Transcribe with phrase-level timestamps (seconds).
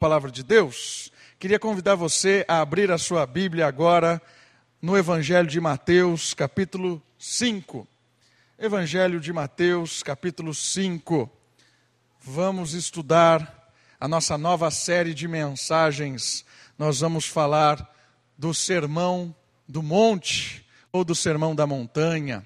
[0.00, 4.20] palavra de Deus, queria convidar você a abrir a sua Bíblia agora
[4.80, 7.86] no Evangelho de Mateus, capítulo 5.
[8.58, 11.30] Evangelho de Mateus, capítulo 5.
[12.18, 16.46] Vamos estudar a nossa nova série de mensagens.
[16.78, 17.94] Nós vamos falar
[18.38, 19.36] do Sermão
[19.68, 22.42] do Monte ou do Sermão da Montanha.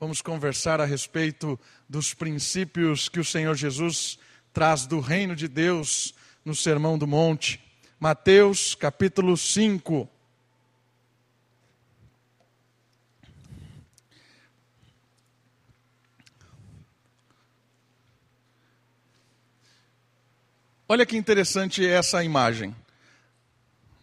[0.00, 1.56] Vamos conversar a respeito
[1.88, 4.18] dos princípios que o Senhor Jesus
[4.52, 6.12] traz do reino de Deus
[6.48, 7.60] no Sermão do Monte.
[8.00, 10.08] Mateus capítulo 5.
[20.88, 22.74] Olha que interessante essa imagem.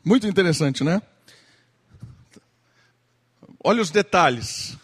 [0.03, 1.01] Muito interessante, né?
[3.63, 4.77] Olha os detalhes,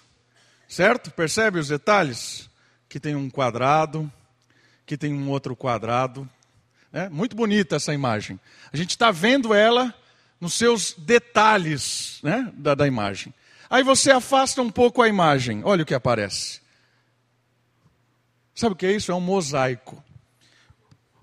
[0.67, 1.11] certo?
[1.11, 2.49] Percebe os detalhes?
[2.89, 4.11] Que tem um quadrado,
[4.83, 6.27] que tem um outro quadrado,
[6.93, 8.39] é muito bonita essa imagem.
[8.71, 9.93] A gente está vendo ela
[10.39, 13.33] nos seus detalhes né, da, da imagem.
[13.69, 16.59] Aí você afasta um pouco a imagem, olha o que aparece.
[18.53, 19.11] Sabe o que é isso?
[19.11, 20.03] É um mosaico.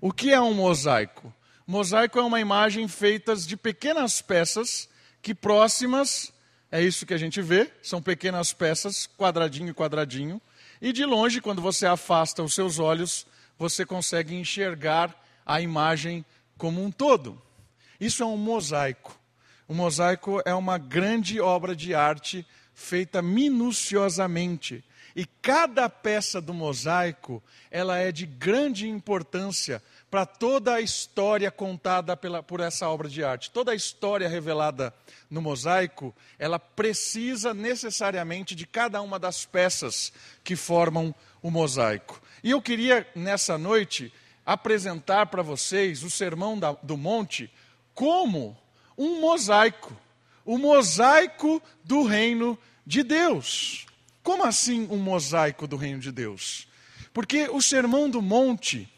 [0.01, 1.35] O que é um mosaico?
[1.67, 4.89] Mosaico é uma imagem feita de pequenas peças
[5.21, 6.33] que próximas,
[6.73, 10.41] é isso que a gente vê, são pequenas peças, quadradinho e quadradinho,
[10.81, 13.27] e de longe, quando você afasta os seus olhos,
[13.59, 15.15] você consegue enxergar
[15.49, 16.25] a imagem
[16.59, 17.41] como um todo.
[17.99, 19.19] Isso é um mosaico.
[19.67, 24.85] O mosaico é uma grande obra de arte feita minuciosamente.
[25.17, 32.17] E cada peça do mosaico, ela é de grande importância para toda a história contada
[32.17, 33.51] pela, por essa obra de arte.
[33.51, 34.95] Toda a história revelada
[35.29, 40.13] no mosaico, ela precisa necessariamente de cada uma das peças
[40.45, 42.23] que formam o mosaico.
[42.45, 44.13] E eu queria, nessa noite,
[44.53, 47.51] apresentar para vocês o Sermão da, do Monte
[47.95, 48.57] como
[48.97, 49.95] um mosaico
[50.49, 53.85] o mosaico do reino de Deus.
[54.23, 56.67] Como assim um mosaico do reino de Deus?
[57.13, 58.89] Porque o Sermão do Monte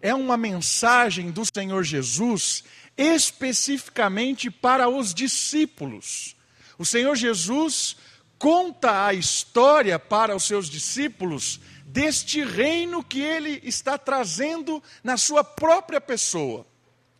[0.00, 2.64] é uma mensagem do Senhor Jesus
[2.96, 6.34] especificamente para os discípulos.
[6.78, 7.98] O Senhor Jesus
[8.38, 15.44] conta a história para os seus discípulos deste reino que ele está trazendo na sua
[15.44, 16.66] própria pessoa.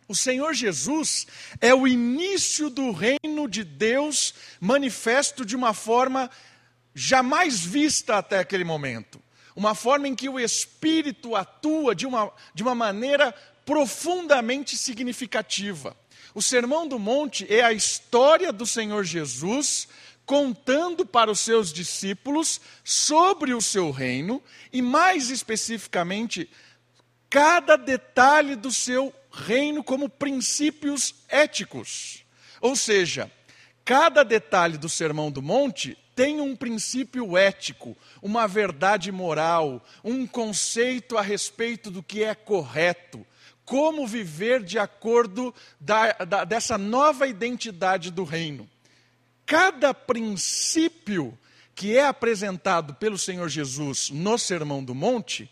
[0.09, 1.25] O Senhor Jesus
[1.61, 6.29] é o início do reino de Deus manifesto de uma forma
[6.93, 9.21] jamais vista até aquele momento.
[9.55, 13.33] Uma forma em que o Espírito atua de uma, de uma maneira
[13.65, 15.95] profundamente significativa.
[16.35, 19.87] O Sermão do Monte é a história do Senhor Jesus
[20.27, 24.43] contando para os seus discípulos sobre o seu reino
[24.73, 26.49] e, mais especificamente,
[27.29, 32.25] cada detalhe do seu reino como princípios éticos.
[32.59, 33.31] Ou seja,
[33.85, 41.17] cada detalhe do Sermão do Monte tem um princípio ético, uma verdade moral, um conceito
[41.17, 43.25] a respeito do que é correto,
[43.63, 48.69] como viver de acordo da, da, dessa nova identidade do reino
[49.47, 51.35] cada princípio
[51.73, 55.49] que é apresentado pelo Senhor Jesus no Sermão do Monte,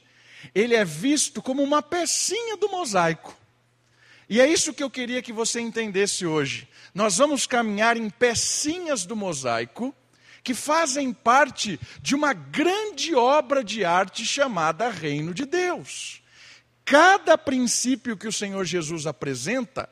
[0.54, 3.36] ele é visto como uma pecinha do mosaico.
[4.28, 6.68] E é isso que eu queria que você entendesse hoje.
[6.94, 9.96] Nós vamos caminhar em pecinhas do mosaico
[10.44, 16.22] que fazem parte de uma grande obra de arte chamada Reino de Deus.
[16.84, 19.90] Cada princípio que o Senhor Jesus apresenta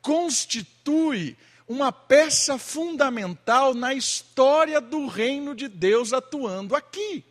[0.00, 1.36] constitui
[1.72, 7.24] uma peça fundamental na história do reino de Deus atuando aqui.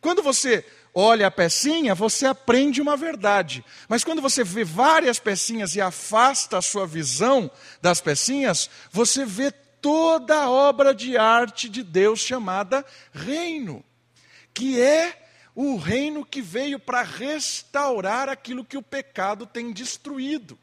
[0.00, 0.64] Quando você
[0.94, 3.62] olha a pecinha, você aprende uma verdade.
[3.88, 7.50] Mas quando você vê várias pecinhas e afasta a sua visão
[7.82, 13.84] das pecinhas, você vê toda a obra de arte de Deus chamada reino,
[14.54, 15.18] que é
[15.54, 20.58] o reino que veio para restaurar aquilo que o pecado tem destruído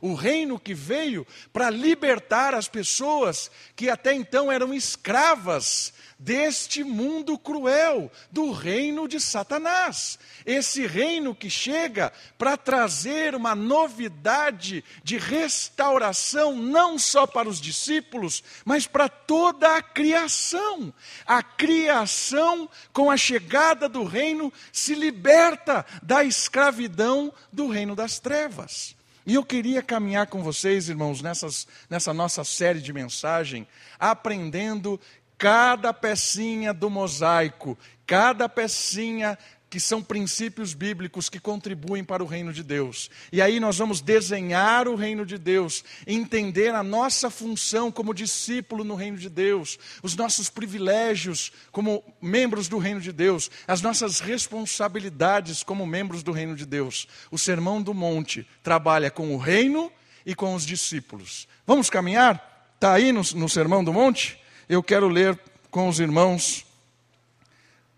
[0.00, 7.36] o reino que veio para libertar as pessoas que até então eram escravas deste mundo
[7.36, 10.18] cruel, do reino de Satanás.
[10.46, 18.42] Esse reino que chega para trazer uma novidade de restauração, não só para os discípulos,
[18.64, 20.94] mas para toda a criação.
[21.26, 28.94] A criação, com a chegada do reino, se liberta da escravidão do reino das trevas.
[29.24, 33.66] E eu queria caminhar com vocês, irmãos, nessas, nessa nossa série de mensagem,
[33.98, 35.00] aprendendo
[35.38, 39.38] cada pecinha do mosaico, cada pecinha
[39.72, 43.08] que são princípios bíblicos que contribuem para o reino de Deus.
[43.32, 48.84] E aí nós vamos desenhar o reino de Deus, entender a nossa função como discípulo
[48.84, 54.20] no reino de Deus, os nossos privilégios como membros do reino de Deus, as nossas
[54.20, 57.08] responsabilidades como membros do reino de Deus.
[57.30, 59.90] O Sermão do Monte trabalha com o reino
[60.26, 61.48] e com os discípulos.
[61.66, 62.74] Vamos caminhar?
[62.74, 64.38] Está aí no, no Sermão do Monte?
[64.68, 65.40] Eu quero ler
[65.70, 66.66] com os irmãos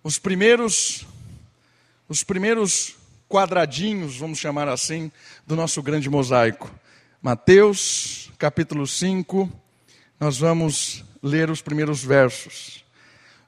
[0.04, 1.04] os primeiros
[2.08, 2.96] os primeiros
[3.28, 5.10] quadradinhos, vamos chamar assim,
[5.46, 6.70] do nosso grande mosaico.
[7.20, 9.50] Mateus, capítulo 5,
[10.20, 12.84] nós vamos ler os primeiros versos.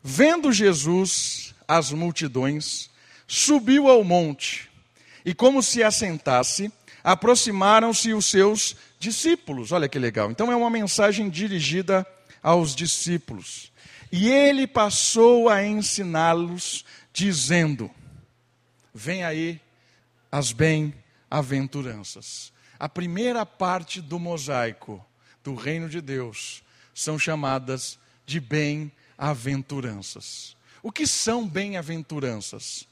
[0.02, 2.88] Vendo Jesus as multidões,
[3.26, 4.70] subiu ao monte,
[5.24, 9.72] e como se assentasse, aproximaram-se os seus discípulos.
[9.72, 10.30] Olha que legal.
[10.30, 12.06] Então é uma mensagem dirigida
[12.42, 13.72] aos discípulos.
[14.10, 17.90] E ele passou a ensiná-los, dizendo:
[18.96, 19.60] Vem aí
[20.32, 22.50] as bem-aventuranças.
[22.78, 25.04] A primeira parte do mosaico
[25.44, 26.62] do reino de Deus
[26.94, 30.56] são chamadas de bem-aventuranças.
[30.82, 32.88] O que são bem-aventuranças?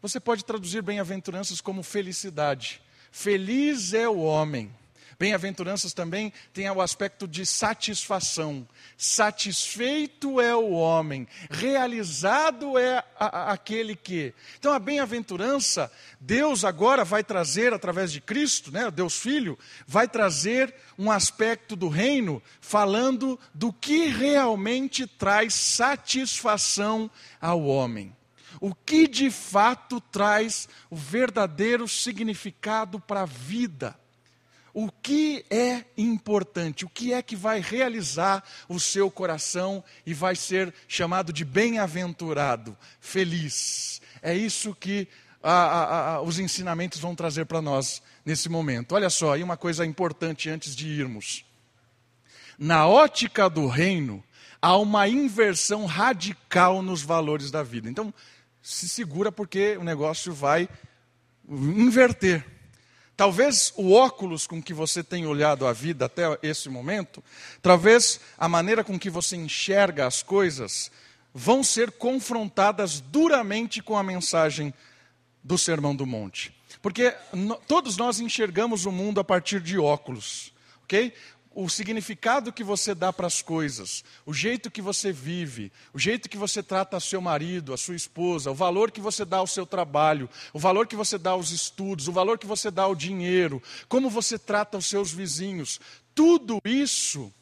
[0.00, 2.80] Você pode traduzir bem-aventuranças como felicidade.
[3.12, 4.74] Feliz é o homem
[5.24, 8.68] Bem-aventuranças também tem o aspecto de satisfação.
[8.94, 14.34] Satisfeito é o homem, realizado é a, a, aquele que.
[14.58, 15.90] Então, a bem-aventurança,
[16.20, 21.88] Deus agora vai trazer, através de Cristo, né, Deus Filho, vai trazer um aspecto do
[21.88, 27.10] reino falando do que realmente traz satisfação
[27.40, 28.14] ao homem
[28.60, 33.96] o que de fato traz o verdadeiro significado para a vida
[34.74, 40.34] o que é importante, o que é que vai realizar o seu coração e vai
[40.34, 44.02] ser chamado de bem-aventurado, feliz.
[44.20, 45.06] É isso que
[45.40, 48.96] a, a, a, os ensinamentos vão trazer para nós nesse momento.
[48.96, 51.44] Olha só, e uma coisa importante antes de irmos.
[52.58, 54.24] Na ótica do reino,
[54.60, 57.88] há uma inversão radical nos valores da vida.
[57.88, 58.12] Então,
[58.60, 60.68] se segura porque o negócio vai
[61.48, 62.44] inverter.
[63.16, 67.22] Talvez o óculos com que você tem olhado a vida até esse momento,
[67.62, 70.90] talvez a maneira com que você enxerga as coisas,
[71.32, 74.74] vão ser confrontadas duramente com a mensagem
[75.42, 76.52] do Sermão do Monte.
[76.82, 77.14] Porque
[77.68, 80.52] todos nós enxergamos o mundo a partir de óculos,
[80.82, 81.12] ok?
[81.54, 86.28] O significado que você dá para as coisas, o jeito que você vive, o jeito
[86.28, 89.64] que você trata seu marido, a sua esposa, o valor que você dá ao seu
[89.64, 93.62] trabalho, o valor que você dá aos estudos, o valor que você dá ao dinheiro,
[93.88, 95.80] como você trata os seus vizinhos,
[96.14, 97.32] tudo isso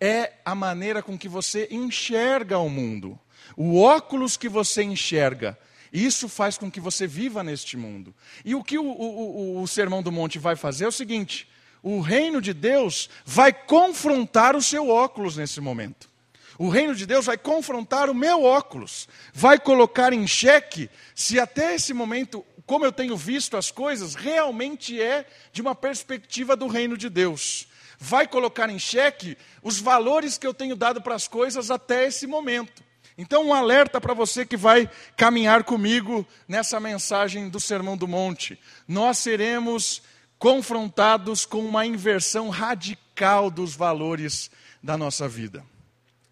[0.00, 3.18] é a maneira com que você enxerga o mundo.
[3.56, 5.58] O óculos que você enxerga,
[5.92, 8.14] isso faz com que você viva neste mundo.
[8.44, 11.48] E o que o, o, o, o Sermão do Monte vai fazer é o seguinte:
[11.82, 16.10] o reino de Deus vai confrontar o seu óculos nesse momento.
[16.58, 21.74] O reino de Deus vai confrontar o meu óculos, vai colocar em xeque se até
[21.74, 26.98] esse momento, como eu tenho visto as coisas, realmente é de uma perspectiva do reino
[26.98, 27.66] de Deus.
[27.98, 32.26] Vai colocar em xeque os valores que eu tenho dado para as coisas até esse
[32.26, 32.82] momento.
[33.16, 38.58] Então, um alerta para você que vai caminhar comigo nessa mensagem do Sermão do Monte.
[38.86, 40.02] Nós seremos
[40.40, 44.50] confrontados com uma inversão radical dos valores
[44.82, 45.62] da nossa vida.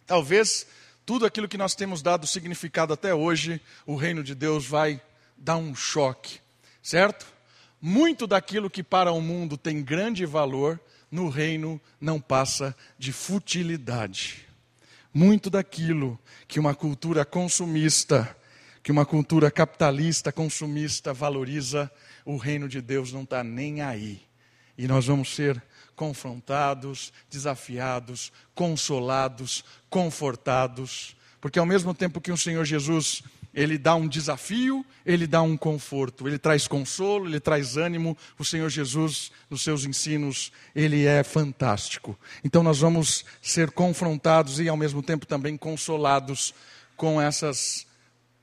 [0.07, 0.67] Talvez
[1.05, 4.99] tudo aquilo que nós temos dado significado até hoje, o reino de Deus vai
[5.37, 6.41] dar um choque,
[6.83, 7.27] certo?
[7.81, 14.49] Muito daquilo que para o mundo tem grande valor, no reino não passa de futilidade.
[15.12, 18.35] Muito daquilo que uma cultura consumista,
[18.83, 21.91] que uma cultura capitalista consumista valoriza,
[22.29, 24.21] o reino de Deus não está nem aí.
[24.77, 25.63] E nós vamos ser
[25.97, 33.23] confrontados, desafiados, consolados, confortados, porque ao mesmo tempo que o Senhor Jesus
[33.55, 38.15] ele dá um desafio, ele dá um conforto, ele traz consolo, ele traz ânimo.
[38.39, 42.17] O Senhor Jesus, nos seus ensinos, ele é fantástico.
[42.45, 46.55] Então nós vamos ser confrontados e ao mesmo tempo também consolados
[46.95, 47.88] com essas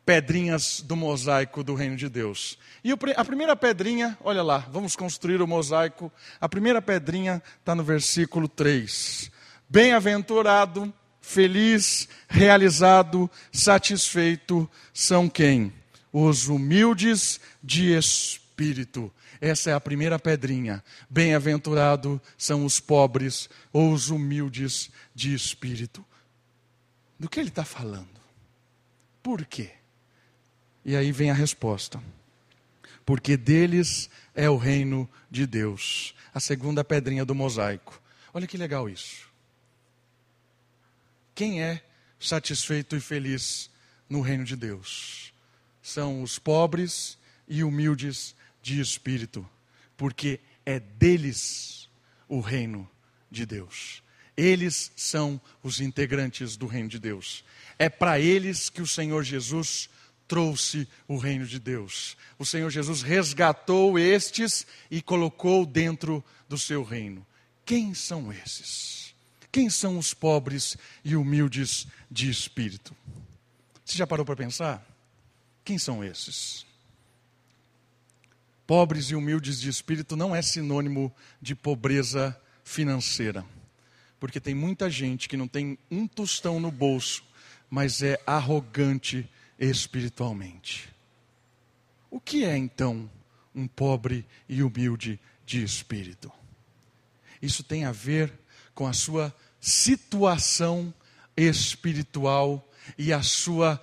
[0.05, 2.59] pedrinhas do mosaico do reino de Deus.
[2.83, 6.11] E a primeira pedrinha, olha lá, vamos construir o mosaico.
[6.39, 9.31] A primeira pedrinha está no versículo 3.
[9.67, 15.73] Bem-aventurado, feliz, realizado, satisfeito são quem?
[16.13, 19.11] Os humildes de espírito.
[19.41, 20.83] Essa é a primeira pedrinha.
[21.09, 26.05] Bem-aventurado são os pobres ou os humildes de espírito.
[27.19, 28.21] Do que ele está falando?
[29.23, 29.71] Por quê?
[30.85, 32.01] E aí vem a resposta.
[33.03, 36.13] Porque deles é o reino de Deus.
[36.33, 37.99] A segunda pedrinha do mosaico.
[38.31, 39.27] Olha que legal isso.
[41.33, 41.83] Quem é
[42.19, 43.69] satisfeito e feliz
[44.07, 45.33] no reino de Deus?
[45.81, 49.47] São os pobres e humildes de espírito,
[49.97, 51.89] porque é deles
[52.27, 52.89] o reino
[53.29, 54.01] de Deus.
[54.37, 57.43] Eles são os integrantes do reino de Deus.
[57.77, 59.89] É para eles que o Senhor Jesus
[60.27, 62.17] trouxe o reino de Deus.
[62.37, 67.25] O Senhor Jesus resgatou estes e colocou dentro do seu reino.
[67.65, 69.15] Quem são esses?
[69.51, 72.95] Quem são os pobres e humildes de espírito?
[73.83, 74.85] Você já parou para pensar?
[75.63, 76.65] Quem são esses?
[78.67, 83.45] Pobres e humildes de espírito não é sinônimo de pobreza financeira.
[84.19, 87.23] Porque tem muita gente que não tem um tostão no bolso,
[87.69, 90.89] mas é arrogante espiritualmente.
[92.09, 93.09] O que é então
[93.53, 96.31] um pobre e humilde de espírito?
[97.41, 98.31] Isso tem a ver
[98.73, 100.93] com a sua situação
[101.35, 103.81] espiritual e a sua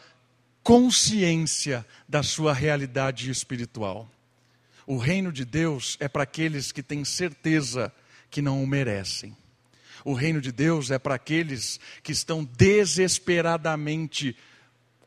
[0.62, 4.10] consciência da sua realidade espiritual.
[4.86, 7.92] O reino de Deus é para aqueles que têm certeza
[8.30, 9.36] que não o merecem.
[10.04, 14.36] O reino de Deus é para aqueles que estão desesperadamente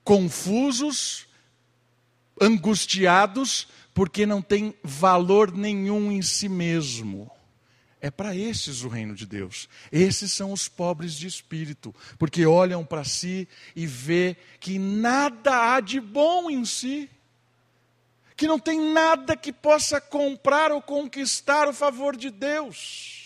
[0.05, 1.27] confusos,
[2.39, 7.29] angustiados, porque não têm valor nenhum em si mesmo.
[8.00, 9.67] É para esses o reino de Deus.
[9.91, 15.79] Esses são os pobres de espírito, porque olham para si e vê que nada há
[15.79, 17.09] de bom em si,
[18.38, 23.25] que não tem nada que possa comprar ou conquistar o favor de Deus.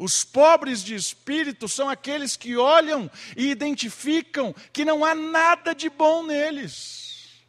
[0.00, 5.90] Os pobres de espírito são aqueles que olham e identificam que não há nada de
[5.90, 7.44] bom neles.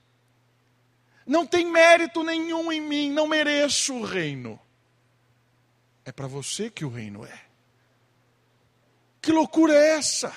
[1.26, 4.60] Não tem mérito nenhum em mim, não mereço o reino.
[6.04, 7.42] É para você que o reino é.
[9.22, 10.36] Que loucura é essa?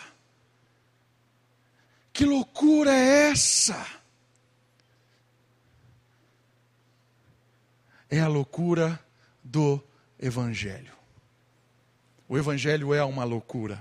[2.12, 3.85] Que loucura é essa?
[8.09, 9.04] É a loucura
[9.42, 9.83] do
[10.16, 10.94] Evangelho.
[12.35, 13.81] O Evangelho é uma loucura,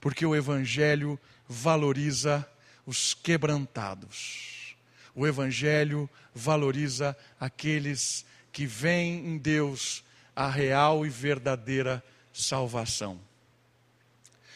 [0.00, 2.48] porque o Evangelho valoriza
[2.86, 4.74] os quebrantados.
[5.14, 10.02] O Evangelho valoriza aqueles que veem em Deus
[10.34, 12.02] a real e verdadeira
[12.32, 13.20] salvação.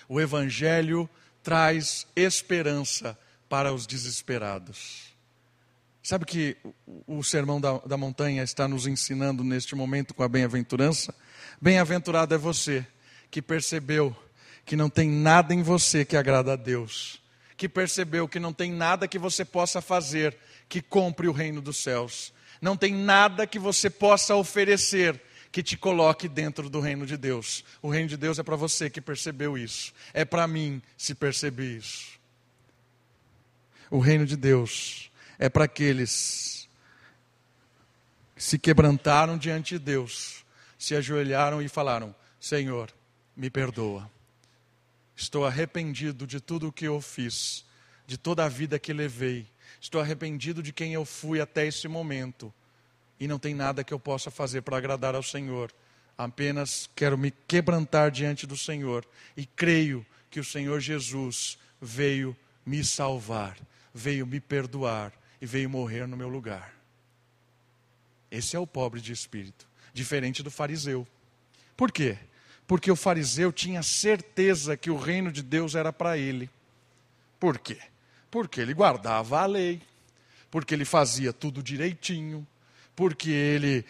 [0.08, 1.06] O Evangelho
[1.42, 3.18] traz esperança
[3.50, 5.14] para os desesperados.
[6.02, 6.56] Sabe que
[7.06, 11.14] o Sermão da, da Montanha está nos ensinando neste momento com a bem-aventurança?
[11.60, 12.86] Bem-aventurado é você
[13.30, 14.14] que percebeu
[14.64, 17.20] que não tem nada em você que agrada a Deus,
[17.56, 20.36] que percebeu que não tem nada que você possa fazer
[20.68, 25.20] que compre o reino dos céus, não tem nada que você possa oferecer
[25.50, 27.64] que te coloque dentro do reino de Deus.
[27.82, 31.76] O reino de Deus é para você que percebeu isso, é para mim se perceber
[31.76, 32.20] isso.
[33.90, 36.68] O reino de Deus é para aqueles
[38.36, 40.44] que se quebrantaram diante de Deus,
[40.78, 42.90] se ajoelharam e falaram: Senhor,
[43.36, 44.10] me perdoa.
[45.16, 47.64] Estou arrependido de tudo o que eu fiz,
[48.06, 49.46] de toda a vida que levei.
[49.80, 52.52] Estou arrependido de quem eu fui até esse momento.
[53.18, 55.72] E não tem nada que eu possa fazer para agradar ao Senhor.
[56.16, 59.06] Apenas quero me quebrantar diante do Senhor.
[59.36, 63.58] E creio que o Senhor Jesus veio me salvar,
[63.92, 66.74] veio me perdoar e veio morrer no meu lugar.
[68.30, 71.06] Esse é o pobre de espírito, diferente do fariseu.
[71.76, 72.16] Por quê?
[72.70, 76.48] Porque o fariseu tinha certeza que o reino de Deus era para ele.
[77.40, 77.76] Por quê?
[78.30, 79.82] Porque ele guardava a lei,
[80.52, 82.46] porque ele fazia tudo direitinho,
[82.94, 83.84] porque ele,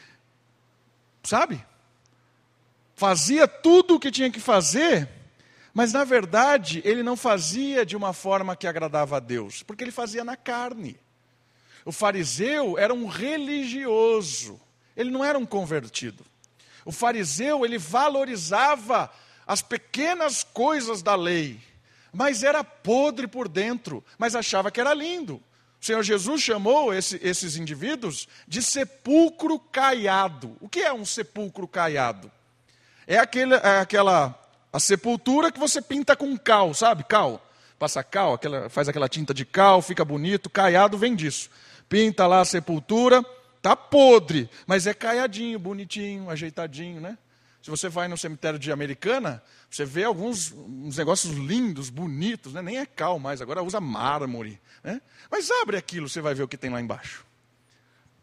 [1.23, 1.63] sabe?
[2.97, 5.07] Fazia tudo o que tinha que fazer,
[5.75, 9.93] mas na verdade ele não fazia de uma forma que agradava a Deus, porque ele
[9.93, 10.99] fazia na carne.
[11.85, 14.59] O fariseu era um religioso,
[14.97, 16.30] ele não era um convertido.
[16.91, 19.09] O fariseu, ele valorizava
[19.47, 21.61] as pequenas coisas da lei,
[22.13, 25.35] mas era podre por dentro, mas achava que era lindo.
[25.81, 30.57] O Senhor Jesus chamou esse, esses indivíduos de sepulcro caiado.
[30.61, 32.29] O que é um sepulcro caiado?
[33.07, 34.37] É, aquele, é aquela
[34.73, 37.05] a sepultura que você pinta com cal, sabe?
[37.05, 37.41] Cal.
[37.79, 40.51] Passa cal, aquela, faz aquela tinta de cal, fica bonito.
[40.51, 41.51] Caiado vem disso.
[41.89, 43.25] Pinta lá a sepultura,
[43.63, 47.19] Tá podre, mas é caiadinho, bonitinho, ajeitadinho, né?
[47.63, 52.63] Se você vai no cemitério de Americana, você vê alguns uns negócios lindos, bonitos, né?
[52.63, 54.59] nem é cal mais, agora usa mármore.
[54.83, 55.01] Né?
[55.31, 57.27] Mas abre aquilo, você vai ver o que tem lá embaixo.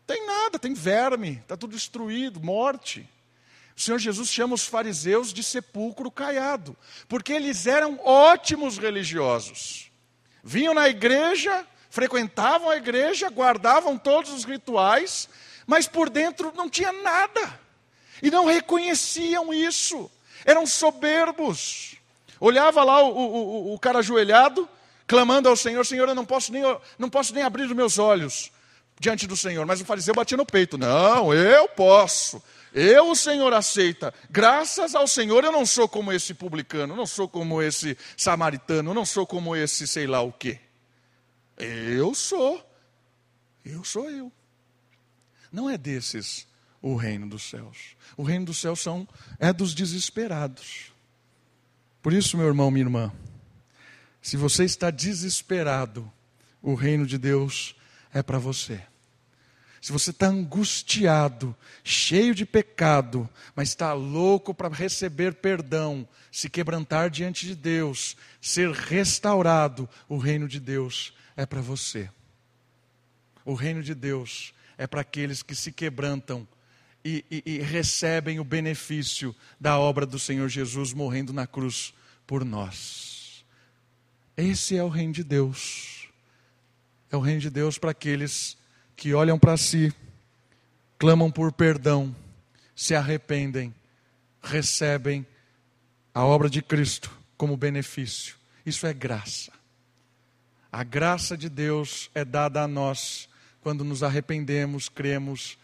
[0.08, 3.08] Tem nada, tem verme, está tudo destruído, morte.
[3.76, 6.76] O Senhor Jesus chama os fariseus de sepulcro caiado,
[7.08, 9.92] porque eles eram ótimos religiosos.
[10.44, 15.28] Vinham na igreja, frequentavam a igreja, guardavam todos os rituais,
[15.66, 17.60] mas por dentro não tinha nada.
[18.22, 20.10] E não reconheciam isso.
[20.46, 21.98] Eram soberbos.
[22.40, 24.68] Olhava lá o, o, o cara ajoelhado,
[25.06, 26.64] clamando ao Senhor: Senhor, eu não posso, nem,
[26.98, 28.52] não posso nem abrir os meus olhos
[29.00, 29.66] diante do Senhor.
[29.66, 32.42] Mas o fariseu batia no peito: Não, eu posso.
[32.74, 34.14] Eu, o Senhor, aceita.
[34.30, 39.06] Graças ao Senhor, eu não sou como esse publicano, não sou como esse samaritano, não
[39.06, 40.60] sou como esse sei lá o quê.
[41.58, 42.64] Eu sou.
[43.66, 44.32] Eu sou eu.
[45.52, 46.48] Não é desses
[46.82, 47.96] o reino dos céus.
[48.16, 49.08] O reino dos céus são,
[49.40, 50.94] é dos desesperados.
[52.02, 53.12] Por isso, meu irmão, minha irmã,
[54.22, 56.12] se você está desesperado,
[56.62, 57.76] o reino de Deus
[58.14, 58.82] é para você.
[59.82, 67.10] Se você está angustiado, cheio de pecado, mas está louco para receber perdão, se quebrantar
[67.10, 72.10] diante de Deus, ser restaurado, o reino de Deus é para você.
[73.46, 76.46] O reino de Deus é para aqueles que se quebrantam
[77.06, 81.94] e, e, e recebem o benefício da obra do Senhor Jesus morrendo na cruz
[82.26, 83.46] por nós.
[84.36, 86.10] Esse é o reino de Deus.
[87.10, 88.58] É o reino de Deus para aqueles
[88.96, 89.94] que olham para si,
[90.98, 92.14] clamam por perdão,
[92.76, 93.74] se arrependem,
[94.42, 95.26] recebem
[96.14, 98.36] a obra de Cristo como benefício.
[98.66, 99.57] Isso é graça.
[100.72, 103.30] A graça de Deus é dada a nós
[103.62, 105.58] quando nos arrependemos, cremos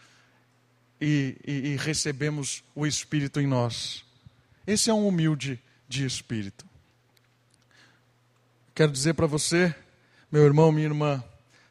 [1.00, 4.04] e, e, e recebemos o Espírito em nós.
[4.66, 6.64] Esse é um humilde de espírito.
[8.74, 9.74] Quero dizer para você,
[10.32, 11.22] meu irmão, minha irmã,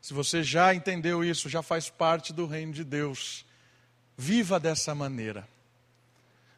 [0.02, 3.46] se você já entendeu isso, já faz parte do reino de Deus,
[4.18, 5.48] viva dessa maneira.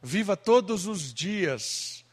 [0.04, 2.05] Viva todos os dias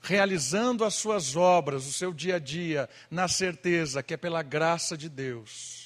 [0.00, 4.96] realizando as suas obras, o seu dia a dia, na certeza que é pela graça
[4.96, 5.80] de Deus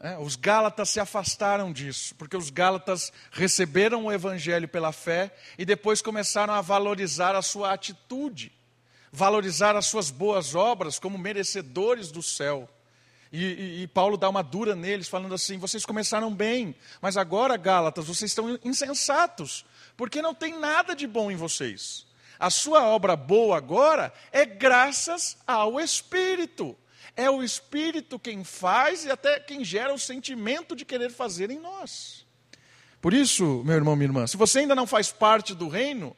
[0.00, 5.64] é, os Gálatas se afastaram disso, porque os Gálatas receberam o Evangelho pela fé e
[5.64, 8.50] depois começaram a valorizar a sua atitude,
[9.12, 12.66] valorizar as suas boas obras como merecedores do céu.
[13.30, 17.56] E, e, e, Paulo dá uma dura neles, falando assim: vocês começaram bem, mas agora,
[17.56, 22.06] Gálatas, vocês estão insensatos, porque não tem nada de bom em vocês.
[22.40, 26.74] A sua obra boa agora é graças ao Espírito.
[27.14, 31.58] É o Espírito quem faz e até quem gera o sentimento de querer fazer em
[31.58, 32.24] nós.
[32.98, 36.16] Por isso, meu irmão, minha irmã, se você ainda não faz parte do reino,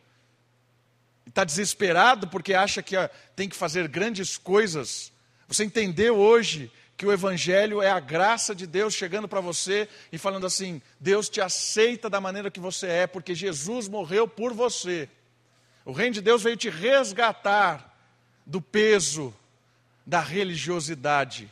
[1.27, 2.95] está desesperado porque acha que
[3.35, 5.13] tem que fazer grandes coisas,
[5.49, 10.19] você entendeu hoje que o Evangelho é a graça de Deus chegando para você e
[10.19, 15.09] falando assim: Deus te aceita da maneira que você é, porque Jesus morreu por você.
[15.85, 17.93] O reino de Deus veio te resgatar
[18.47, 19.35] do peso
[20.07, 21.51] da religiosidade,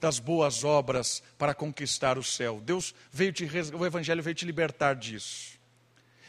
[0.00, 2.60] das boas obras para conquistar o céu.
[2.64, 5.58] Deus veio te, o evangelho veio te libertar disso.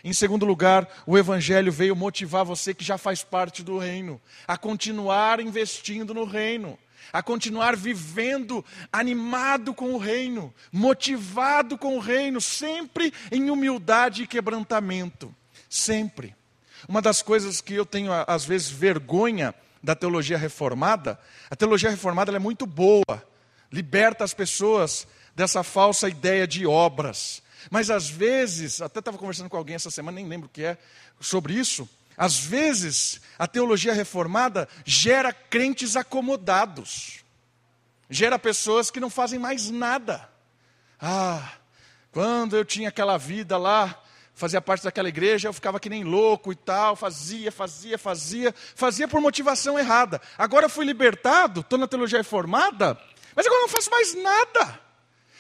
[0.04, 4.58] Em segundo lugar, o evangelho veio motivar você que já faz parte do reino a
[4.58, 6.77] continuar investindo no reino,
[7.13, 14.27] a continuar vivendo animado com o reino, motivado com o reino, sempre em humildade e
[14.27, 15.34] quebrantamento,
[15.69, 16.36] sempre.
[16.88, 22.36] Uma das coisas que eu tenho às vezes vergonha da teologia reformada, a teologia reformada
[22.36, 23.24] é muito boa,
[23.72, 27.41] liberta as pessoas dessa falsa ideia de obras.
[27.70, 30.78] Mas às vezes, até estava conversando com alguém essa semana, nem lembro o que é,
[31.20, 31.88] sobre isso.
[32.17, 37.24] Às vezes, a teologia reformada gera crentes acomodados,
[38.10, 40.30] gera pessoas que não fazem mais nada.
[41.00, 41.54] Ah,
[42.12, 44.04] quando eu tinha aquela vida lá,
[44.41, 49.08] fazia parte daquela igreja, eu ficava que nem louco e tal, fazia, fazia, fazia, fazia
[49.08, 50.19] por motivação errada.
[50.36, 52.99] Agora fui libertado, estou na teologia reformada,
[53.36, 54.80] mas agora não faço mais nada.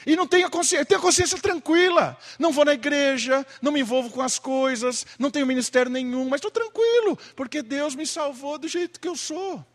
[0.05, 2.15] E não tenho a consciência, tenho a consciência tranquila.
[2.37, 6.37] Não vou na igreja, não me envolvo com as coisas, não tenho ministério nenhum, mas
[6.37, 9.65] estou tranquilo, porque Deus me salvou do jeito que eu sou.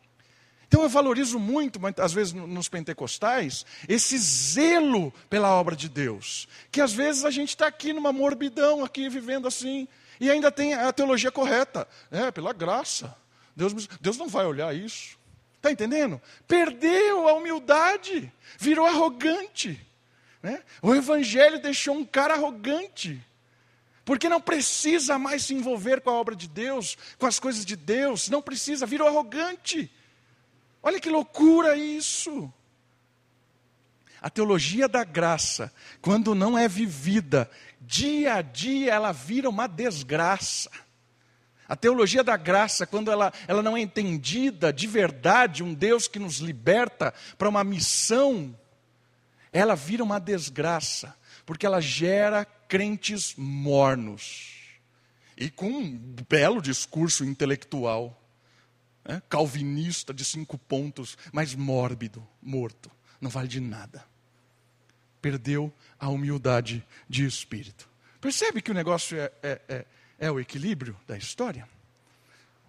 [0.68, 6.48] Então eu valorizo muito, às vezes nos pentecostais, esse zelo pela obra de Deus.
[6.72, 9.86] Que às vezes a gente está aqui numa morbidão, aqui vivendo assim,
[10.20, 11.86] e ainda tem a teologia correta.
[12.10, 13.16] É, pela graça.
[13.54, 15.16] Deus, Deus não vai olhar isso.
[15.56, 16.20] Está entendendo?
[16.46, 19.80] Perdeu a humildade, virou arrogante.
[20.42, 20.62] Né?
[20.82, 23.22] O Evangelho deixou um cara arrogante.
[24.06, 27.74] porque não precisa mais se envolver com a obra de Deus, com as coisas de
[27.74, 29.90] Deus, não precisa, virou arrogante.
[30.86, 32.48] Olha que loucura isso.
[34.22, 40.70] A teologia da graça, quando não é vivida, dia a dia ela vira uma desgraça.
[41.68, 46.20] A teologia da graça, quando ela, ela não é entendida de verdade, um Deus que
[46.20, 48.56] nos liberta para uma missão,
[49.52, 54.52] ela vira uma desgraça, porque ela gera crentes mornos
[55.36, 58.22] e com um belo discurso intelectual,
[59.06, 59.22] né?
[59.28, 62.90] calvinista de cinco pontos, mas mórbido, morto,
[63.20, 64.04] não vale de nada.
[65.20, 67.88] Perdeu a humildade de espírito.
[68.20, 69.86] Percebe que o negócio é, é, é
[70.18, 71.68] é o equilíbrio da história.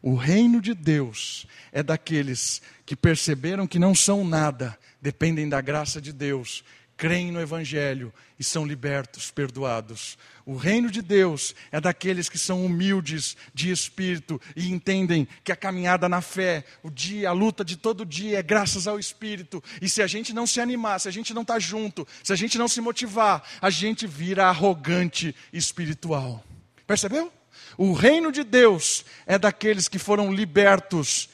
[0.02, 6.00] O reino de Deus é daqueles que perceberam que não são nada, dependem da graça
[6.00, 6.64] de Deus,
[6.98, 10.18] creem no Evangelho e são libertos, perdoados.
[10.46, 15.56] O reino de Deus é daqueles que são humildes de espírito e entendem que a
[15.56, 19.64] caminhada na fé, o dia, a luta de todo dia é graças ao Espírito.
[19.80, 22.36] E se a gente não se animar, se a gente não está junto, se a
[22.36, 26.44] gente não se motivar, a gente vira arrogante espiritual.
[26.88, 27.32] Percebeu?
[27.78, 31.30] O reino de Deus é daqueles que foram libertos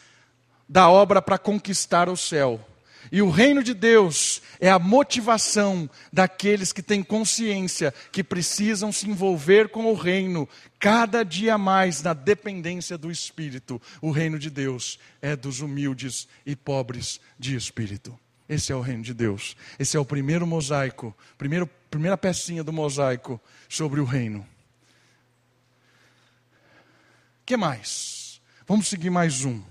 [0.68, 2.60] da obra para conquistar o céu.
[3.12, 9.10] E o reino de Deus é a motivação daqueles que têm consciência que precisam se
[9.10, 10.48] envolver com o reino
[10.80, 13.82] cada dia mais na dependência do Espírito.
[14.02, 18.18] O reino de Deus é dos humildes e pobres de espírito.
[18.48, 19.56] Esse é o reino de Deus.
[19.80, 23.40] Esse é o primeiro mosaico, primeiro, primeira pecinha do mosaico
[23.70, 24.46] sobre o reino
[27.46, 28.42] que mais?
[28.68, 29.62] Vamos seguir mais um.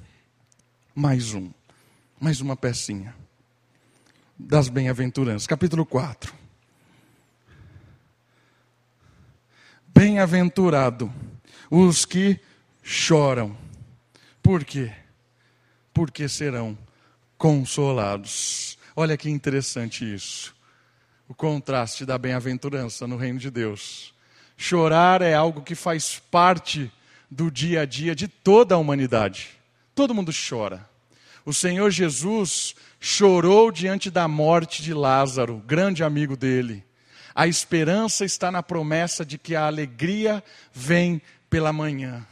[0.95, 1.51] Mais um.
[2.23, 3.13] Mais uma pecinha.
[4.39, 5.45] Das bem-aventuranças.
[5.45, 6.33] Capítulo 4.
[9.89, 11.13] Bem-aventurado
[11.69, 12.39] os que
[12.81, 13.57] choram.
[14.41, 14.93] Por quê?
[15.93, 16.79] Porque serão
[17.37, 18.79] consolados.
[18.95, 20.55] Olha que interessante isso.
[21.29, 24.15] O contraste da bem-aventurança no reino de Deus.
[24.57, 26.89] Chorar é algo que faz parte
[27.29, 29.51] do dia a dia de toda a humanidade.
[29.93, 30.92] Todo mundo chora.
[31.45, 36.85] O Senhor Jesus chorou diante da morte de Lázaro, grande amigo dele.
[37.35, 42.27] A esperança está na promessa de que a alegria vem pela manhã.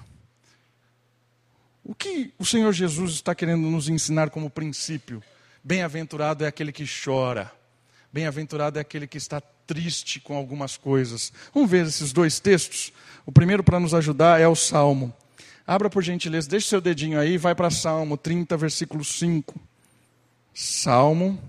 [1.82, 5.22] O que o Senhor Jesus está querendo nos ensinar como princípio?
[5.64, 7.50] Bem-aventurado é aquele que chora.
[8.12, 11.32] Bem-aventurado é aquele que está triste com algumas coisas.
[11.54, 12.92] Vamos ver esses dois textos?
[13.24, 15.14] O primeiro para nos ajudar é o Salmo.
[15.70, 19.54] Abra por gentileza, deixe seu dedinho aí vai para Salmo 30, versículo 5.
[20.52, 21.40] Salmo,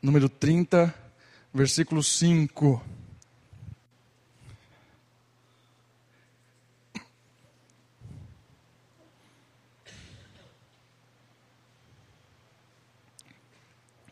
[0.00, 0.94] número 30,
[1.52, 2.80] versículo 5.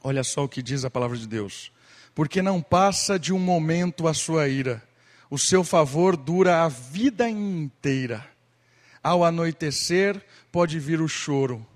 [0.02, 1.70] Olha só o que diz a palavra de Deus.
[2.12, 4.82] Porque não passa de um momento a sua ira
[5.32, 8.31] o seu favor dura a vida inteira.
[9.02, 11.66] Ao anoitecer pode vir o choro,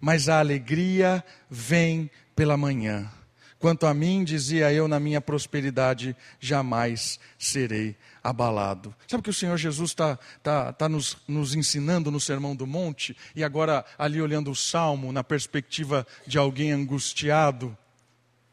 [0.00, 3.10] mas a alegria vem pela manhã.
[3.58, 8.94] Quanto a mim, dizia eu na minha prosperidade, jamais serei abalado.
[9.08, 13.16] Sabe que o Senhor Jesus está tá, tá nos, nos ensinando no Sermão do Monte,
[13.34, 17.74] e agora ali olhando o Salmo, na perspectiva de alguém angustiado,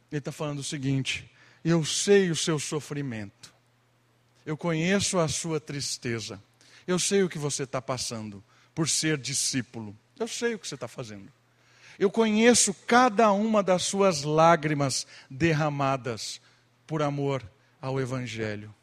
[0.10, 1.30] ele está falando o seguinte:
[1.62, 3.54] eu sei o seu sofrimento,
[4.46, 6.42] eu conheço a sua tristeza.
[6.92, 8.44] Eu sei o que você está passando
[8.76, 9.98] por ser discípulo.
[10.20, 11.32] Eu sei o que você está fazendo.
[11.98, 16.42] Eu conheço cada uma das suas lágrimas derramadas
[16.86, 17.50] por amor
[17.82, 18.74] ao Evangelho.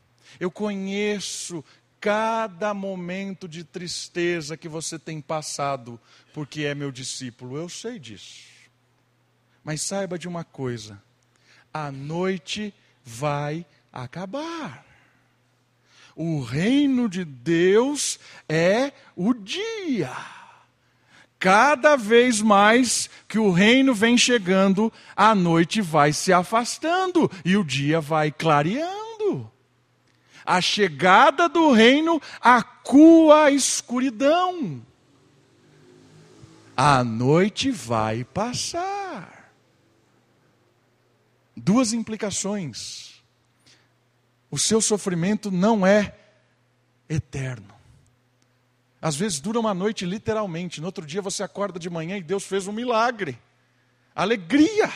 [0.40, 1.64] Eu conheço
[2.00, 6.00] cada momento de tristeza que você tem passado
[6.32, 7.56] porque é meu discípulo.
[7.56, 8.46] Eu sei disso.
[9.62, 11.02] Mas saiba de uma coisa:
[11.72, 12.72] a noite
[13.04, 14.87] vai acabar.
[16.20, 20.10] O reino de Deus é o dia.
[21.38, 27.62] Cada vez mais que o reino vem chegando, a noite vai se afastando e o
[27.62, 29.48] dia vai clareando.
[30.44, 34.82] A chegada do reino acua a escuridão.
[36.76, 39.52] A noite vai passar.
[41.56, 43.17] Duas implicações
[44.50, 46.14] o seu sofrimento não é
[47.08, 47.74] eterno.
[49.00, 52.44] Às vezes dura uma noite literalmente, no outro dia você acorda de manhã e Deus
[52.44, 53.38] fez um milagre.
[54.14, 54.92] Alegria,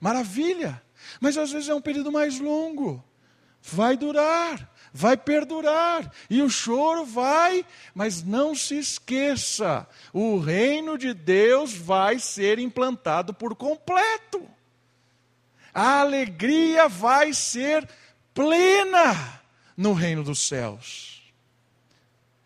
[0.00, 0.82] maravilha.
[1.20, 3.02] Mas às vezes é um período mais longo.
[3.62, 11.12] Vai durar, vai perdurar e o choro vai, mas não se esqueça: o reino de
[11.12, 14.48] Deus vai ser implantado por completo.
[15.72, 17.88] A alegria vai ser
[18.36, 19.40] plena
[19.74, 21.22] no reino dos céus.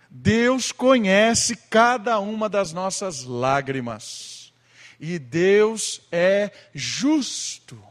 [0.08, 4.52] Deus conhece cada uma das nossas lágrimas.
[5.00, 7.82] E Deus é justo.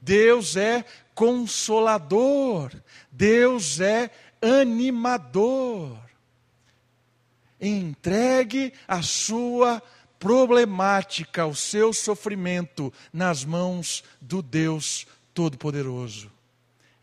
[0.00, 2.72] Deus é consolador.
[3.10, 5.98] Deus é animador.
[7.60, 9.82] Entregue a sua
[10.18, 16.39] problemática, o seu sofrimento nas mãos do Deus Todo-Poderoso.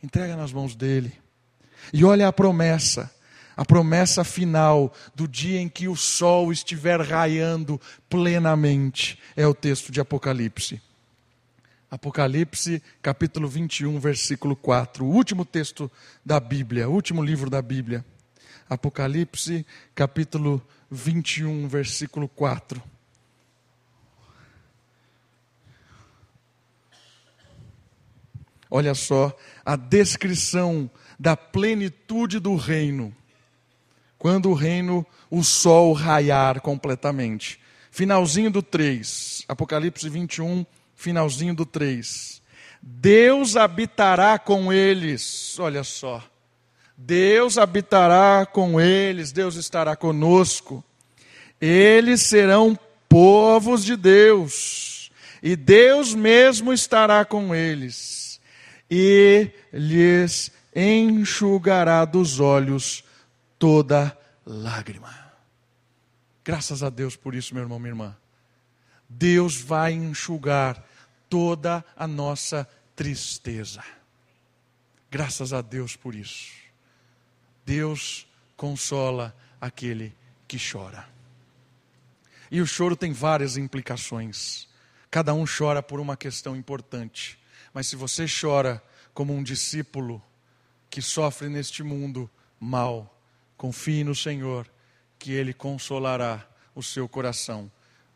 [0.01, 1.13] Entrega nas mãos dele.
[1.93, 3.12] E olha a promessa
[3.57, 9.91] a promessa final do dia em que o sol estiver raiando plenamente, é o texto
[9.91, 10.79] de Apocalipse.
[11.89, 15.89] Apocalipse, capítulo 21, versículo 4, o último texto
[16.23, 18.05] da Bíblia, o último livro da Bíblia.
[18.69, 22.83] Apocalipse, capítulo 21, versículo 4.
[28.69, 33.15] Olha só a descrição da plenitude do reino
[34.17, 37.60] quando o reino, o sol raiar completamente.
[37.91, 42.41] Finalzinho do 3, Apocalipse 21, finalzinho do 3.
[42.82, 46.23] Deus habitará com eles, olha só.
[46.95, 50.84] Deus habitará com eles, Deus estará conosco.
[51.62, 52.77] Eles serão
[53.08, 58.16] povos de Deus, e Deus mesmo estará com eles,
[58.89, 63.04] e lhes enxugará dos olhos
[63.58, 65.13] toda lágrima.
[66.43, 68.17] Graças a Deus por isso, meu irmão, minha irmã.
[69.10, 70.84] Deus vai enxugar
[71.30, 73.84] toda a nossa tristeza.
[75.10, 76.54] Graças a Deus por isso.
[77.65, 80.15] Deus consola aquele
[80.47, 81.08] que chora.
[82.50, 84.67] E o choro tem várias implicações.
[85.12, 87.38] Cada um chora por uma questão importante.
[87.73, 88.82] Mas se você chora
[89.13, 90.21] como um discípulo
[90.89, 93.13] que sofre neste mundo mal,
[93.58, 94.69] Confie no Senhor,
[95.17, 97.69] que Ele consolará o seu coração.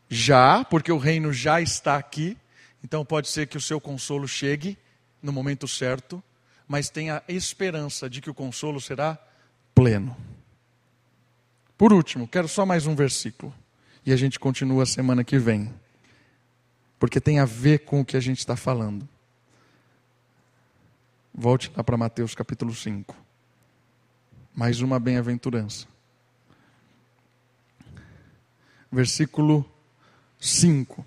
[0.08, 2.38] Já, porque o reino já está aqui,
[2.82, 4.78] então pode ser que o seu consolo chegue
[5.20, 6.22] no momento certo,
[6.68, 9.18] mas tenha esperança de que o consolo será
[9.74, 10.16] pleno.
[11.76, 13.52] Por último, quero só mais um versículo,
[14.06, 15.74] e a gente continua semana que vem,
[17.00, 19.08] porque tem a ver com o que a gente está falando.
[21.34, 23.22] Volte lá para Mateus capítulo 5
[24.54, 25.86] mais uma bem-aventurança.
[28.90, 29.68] Versículo
[30.38, 31.04] 5: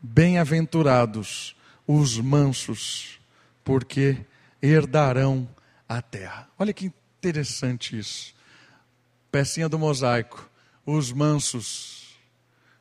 [0.00, 1.54] Bem-aventurados
[1.86, 3.20] os mansos,
[3.62, 4.24] porque
[4.62, 5.48] herdarão
[5.88, 6.48] a terra.
[6.58, 6.86] Olha que
[7.18, 8.34] interessante isso.
[9.30, 10.48] Pecinha do mosaico.
[10.84, 12.18] Os mansos,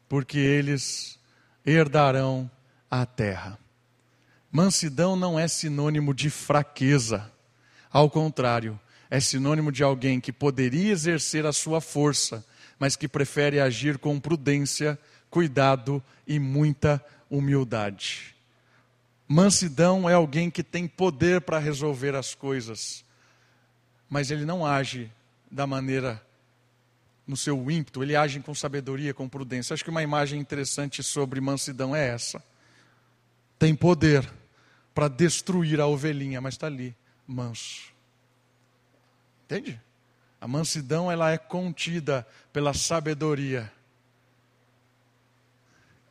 [0.10, 1.20] porque eles
[1.64, 2.50] herdarão
[2.90, 3.60] a terra.
[4.52, 7.32] Mansidão não é sinônimo de fraqueza.
[7.90, 8.78] Ao contrário,
[9.10, 12.46] é sinônimo de alguém que poderia exercer a sua força,
[12.78, 18.36] mas que prefere agir com prudência, cuidado e muita humildade.
[19.26, 23.06] Mansidão é alguém que tem poder para resolver as coisas,
[24.10, 25.10] mas ele não age
[25.50, 26.22] da maneira
[27.26, 29.74] no seu ímpeto, ele age com sabedoria, com prudência.
[29.74, 32.44] Acho que uma imagem interessante sobre mansidão é essa.
[33.58, 34.30] Tem poder
[34.94, 36.96] para destruir a ovelhinha, mas está ali,
[37.28, 37.92] manso.
[39.46, 39.80] Entende?
[40.40, 43.72] A mansidão ela é contida pela sabedoria.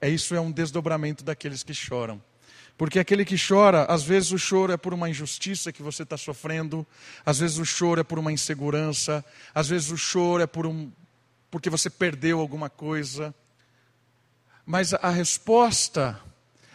[0.01, 2.23] É isso é um desdobramento daqueles que choram.
[2.81, 6.17] Porque aquele que chora, às vezes o choro é por uma injustiça que você está
[6.17, 6.87] sofrendo,
[7.27, 9.23] às vezes o choro é por uma insegurança,
[9.55, 10.91] às vezes o choro é por um,
[11.51, 13.35] porque você perdeu alguma coisa.
[14.65, 16.19] Mas a resposta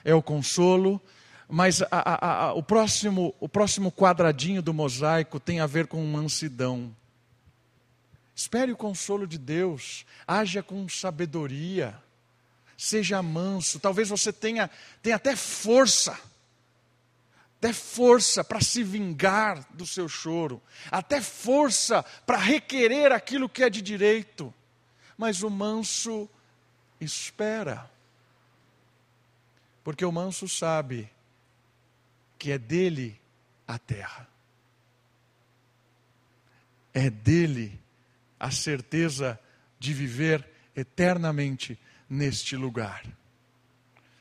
[0.03, 1.01] é o consolo,
[1.47, 6.03] mas a, a, a, o, próximo, o próximo quadradinho do mosaico tem a ver com
[6.05, 6.95] mansidão.
[8.35, 11.97] Espere o consolo de Deus, haja com sabedoria,
[12.77, 13.79] seja manso.
[13.79, 14.69] Talvez você tenha,
[15.01, 16.19] tenha até força,
[17.57, 23.69] até força para se vingar do seu choro, até força para requerer aquilo que é
[23.69, 24.53] de direito.
[25.17, 26.27] Mas o manso
[26.99, 27.89] espera,
[29.83, 31.09] porque o manso sabe
[32.37, 33.19] que é dele
[33.67, 34.27] a terra.
[36.93, 37.79] É dele
[38.39, 39.39] a certeza
[39.79, 43.03] de viver eternamente neste lugar.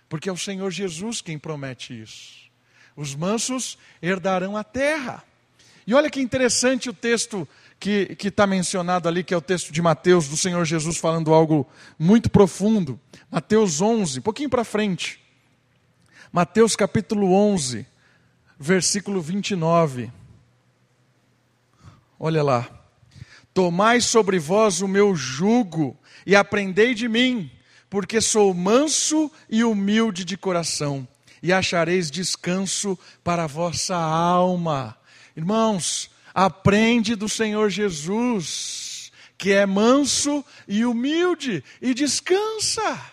[0.08, 2.50] Porque é o Senhor Jesus quem promete isso.
[2.96, 5.24] Os mansos herdarão a terra.
[5.86, 7.46] E olha que interessante o texto
[7.78, 11.68] que está mencionado ali, que é o texto de Mateus, do Senhor Jesus falando algo
[11.98, 12.98] muito profundo.
[13.30, 15.20] Mateus 11, um pouquinho para frente.
[16.32, 17.86] Mateus capítulo 11,
[18.64, 20.10] versículo 29.
[22.18, 22.66] Olha lá.
[23.52, 25.96] Tomai sobre vós o meu jugo
[26.26, 27.50] e aprendei de mim,
[27.90, 31.06] porque sou manso e humilde de coração,
[31.42, 34.96] e achareis descanso para a vossa alma.
[35.36, 43.12] Irmãos, aprende do Senhor Jesus, que é manso e humilde, e descansa.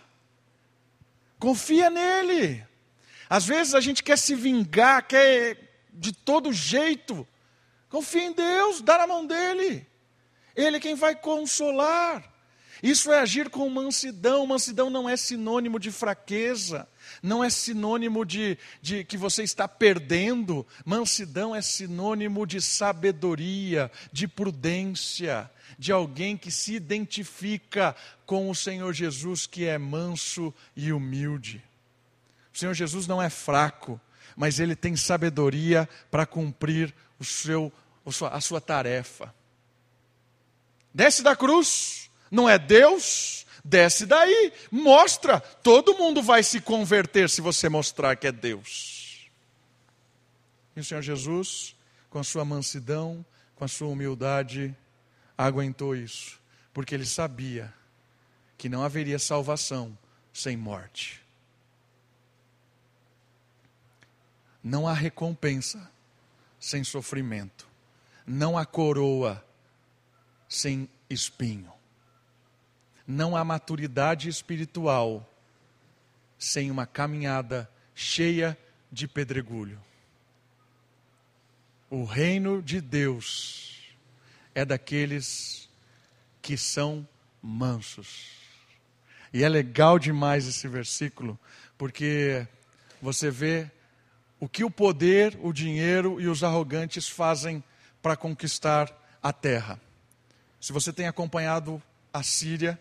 [1.37, 2.70] Confia nele.
[3.31, 7.25] Às vezes a gente quer se vingar, quer de todo jeito.
[7.87, 9.87] Confia em Deus, dá na mão dele.
[10.53, 12.29] Ele é quem vai consolar.
[12.83, 14.45] Isso é agir com mansidão.
[14.45, 16.85] Mansidão não é sinônimo de fraqueza,
[17.23, 20.67] não é sinônimo de, de que você está perdendo.
[20.83, 28.91] Mansidão é sinônimo de sabedoria, de prudência, de alguém que se identifica com o Senhor
[28.91, 31.70] Jesus, que é manso e humilde.
[32.53, 33.99] O Senhor Jesus não é fraco,
[34.35, 37.71] mas ele tem sabedoria para cumprir o seu,
[38.31, 39.33] a sua tarefa.
[40.93, 43.45] Desce da cruz, não é Deus?
[43.63, 45.39] Desce daí, mostra.
[45.39, 49.29] Todo mundo vai se converter se você mostrar que é Deus.
[50.75, 51.75] E o Senhor Jesus,
[52.09, 54.75] com a sua mansidão, com a sua humildade,
[55.37, 56.39] aguentou isso,
[56.73, 57.73] porque ele sabia
[58.57, 59.97] que não haveria salvação
[60.33, 61.20] sem morte.
[64.63, 65.89] Não há recompensa
[66.59, 67.67] sem sofrimento.
[68.25, 69.43] Não há coroa
[70.47, 71.71] sem espinho.
[73.07, 75.27] Não há maturidade espiritual
[76.37, 78.57] sem uma caminhada cheia
[78.91, 79.81] de pedregulho.
[81.89, 83.95] O reino de Deus
[84.55, 85.69] é daqueles
[86.41, 87.07] que são
[87.41, 88.31] mansos.
[89.33, 91.39] E é legal demais esse versículo,
[91.77, 92.47] porque
[93.01, 93.69] você vê
[94.41, 97.63] o que o poder, o dinheiro e os arrogantes fazem
[98.01, 99.79] para conquistar a terra.
[100.59, 102.79] Se você tem acompanhado a Síria,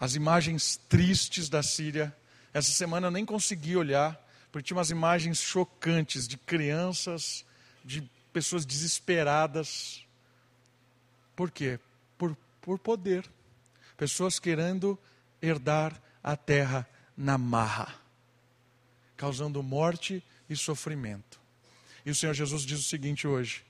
[0.00, 2.16] as imagens tristes da Síria.
[2.54, 4.18] Essa semana eu nem consegui olhar,
[4.50, 7.44] porque tinha umas imagens chocantes de crianças,
[7.84, 8.00] de
[8.32, 10.02] pessoas desesperadas.
[11.36, 11.78] Por quê?
[12.16, 13.30] Por, por poder.
[13.94, 14.98] Pessoas querendo
[15.42, 17.94] herdar a terra na marra,
[19.18, 21.40] causando morte e sofrimento.
[22.04, 23.64] E o Senhor Jesus diz o seguinte hoje: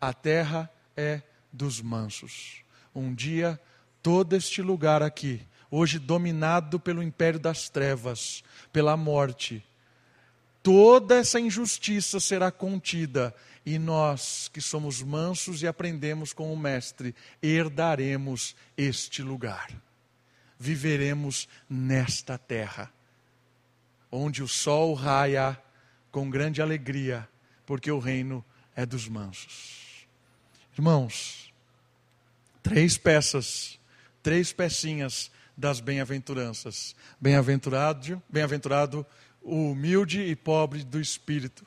[0.00, 1.22] a terra é
[1.52, 2.62] dos mansos.
[2.94, 3.58] Um dia
[4.02, 9.64] todo este lugar aqui, hoje dominado pelo império das trevas, pela morte,
[10.62, 17.14] toda essa injustiça será contida e nós, que somos mansos e aprendemos com o Mestre,
[17.42, 19.70] herdaremos este lugar.
[20.58, 22.90] Viveremos nesta terra,
[24.10, 25.60] onde o sol raia
[26.10, 27.28] com grande alegria,
[27.66, 28.44] porque o reino
[28.74, 30.06] é dos mansos.
[30.74, 31.52] Irmãos,
[32.62, 33.78] três peças
[34.28, 36.94] três pecinhas das bem-aventuranças.
[37.18, 39.06] Bem-aventurado, bem-aventurado
[39.40, 41.64] o humilde e pobre do espírito.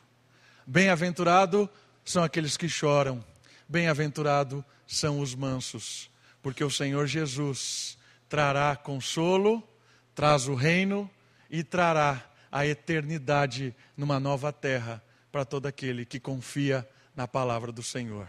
[0.67, 1.67] Bem-aventurado
[2.05, 3.25] são aqueles que choram.
[3.67, 6.07] Bem-aventurado são os mansos,
[6.41, 7.97] porque o Senhor Jesus
[8.29, 9.67] trará consolo,
[10.13, 11.09] traz o reino
[11.49, 17.81] e trará a eternidade numa nova terra para todo aquele que confia na palavra do
[17.81, 18.27] Senhor.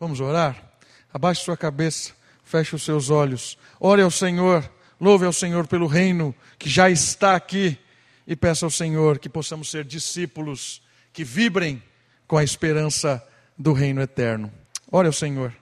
[0.00, 0.72] Vamos orar?
[1.12, 2.12] Abaixe sua cabeça.
[2.42, 3.56] Feche os seus olhos.
[3.78, 4.68] Ore ao Senhor.
[5.00, 7.78] Louve ao Senhor pelo reino que já está aqui.
[8.26, 11.82] E peça ao Senhor que possamos ser discípulos que vibrem
[12.26, 13.24] com a esperança
[13.56, 14.52] do reino eterno.
[14.90, 15.61] Ore ao Senhor.